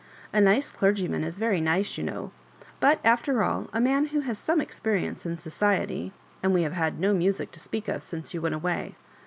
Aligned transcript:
A 0.33 0.41
nice 0.41 0.71
clergyman 0.71 1.23
is 1.23 1.37
very 1.37 1.61
nice, 1.61 1.95
you 1.95 2.03
know; 2.03 2.31
but, 2.79 2.99
after 3.03 3.43
all, 3.43 3.69
a 3.71 3.79
man 3.79 4.05
who 4.07 4.21
has 4.21 4.39
some 4.39 4.59
experience 4.59 5.27
in 5.27 5.37
society 5.37 6.11
»and 6.41 6.55
we 6.55 6.63
have 6.63 6.73
had 6.73 6.99
no 6.99 7.13
music 7.13 7.51
to 7.51 7.59
speak 7.59 7.87
of 7.87 8.01
since 8.01 8.33
you 8.33 8.41
went 8.41 8.55
away. 8.55 8.95